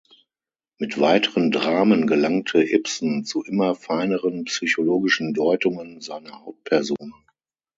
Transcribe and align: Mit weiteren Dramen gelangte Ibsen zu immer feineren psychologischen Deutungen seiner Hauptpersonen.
Mit 0.79 0.99
weiteren 0.99 1.51
Dramen 1.51 2.07
gelangte 2.07 2.63
Ibsen 2.63 3.23
zu 3.23 3.43
immer 3.43 3.75
feineren 3.75 4.45
psychologischen 4.45 5.35
Deutungen 5.35 6.01
seiner 6.01 6.43
Hauptpersonen. 6.43 7.13